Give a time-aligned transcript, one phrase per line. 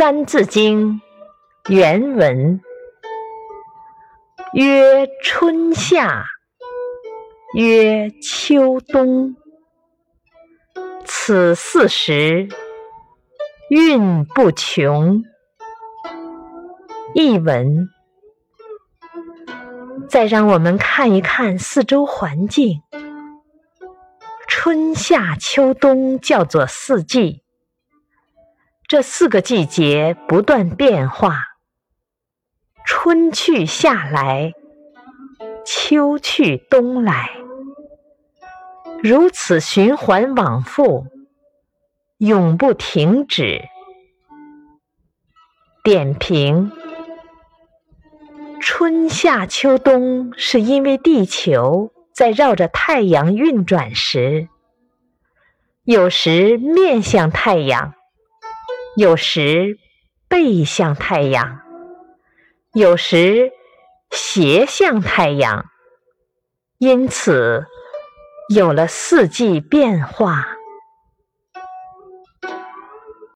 [0.00, 1.02] 三字经》
[1.70, 2.58] 原文
[4.54, 6.24] 曰：“春夏，
[7.52, 9.36] 曰秋冬，
[11.04, 12.48] 此四时，
[13.68, 15.22] 运不穷。”
[17.12, 17.90] 译文：
[20.08, 22.80] 再让我们看一看四周环境。
[24.48, 27.42] 春夏秋冬叫做四季。
[28.90, 31.44] 这四个季节不断变化，
[32.84, 34.52] 春去夏来，
[35.64, 37.30] 秋去冬来，
[39.00, 41.06] 如此循环往复，
[42.18, 43.60] 永不停止。
[45.84, 46.72] 点评：
[48.60, 54.48] 春夏秋冬是因为地球在绕着太阳运转时，
[55.84, 57.94] 有时面向太阳。
[58.96, 59.78] 有时
[60.28, 61.60] 背向太阳，
[62.72, 63.52] 有时
[64.10, 65.66] 斜向太阳，
[66.78, 67.66] 因此
[68.54, 70.56] 有了四季变化。